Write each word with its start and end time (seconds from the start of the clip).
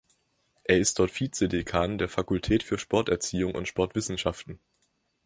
Er 0.63 0.79
ist 0.79 0.97
dort 0.97 1.11
Vize-Dekan 1.11 1.99
der 1.99 2.09
Fakultät 2.09 2.63
für 2.63 2.79
Sporterziehung 2.79 3.53
und 3.53 3.67
Sportwissenschaften. 3.67 4.59